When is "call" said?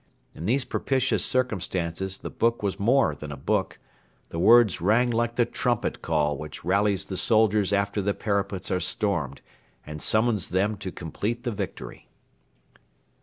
6.01-6.39